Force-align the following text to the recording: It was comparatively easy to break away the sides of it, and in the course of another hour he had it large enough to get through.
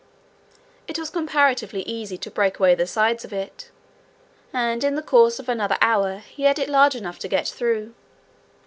It 0.87 0.97
was 0.97 1.11
comparatively 1.11 1.83
easy 1.83 2.17
to 2.17 2.31
break 2.31 2.57
away 2.57 2.73
the 2.73 2.87
sides 2.87 3.23
of 3.23 3.31
it, 3.31 3.69
and 4.51 4.83
in 4.83 4.95
the 4.95 5.03
course 5.03 5.37
of 5.37 5.47
another 5.47 5.77
hour 5.79 6.23
he 6.27 6.41
had 6.41 6.57
it 6.57 6.69
large 6.69 6.95
enough 6.95 7.19
to 7.19 7.27
get 7.27 7.47
through. 7.47 7.93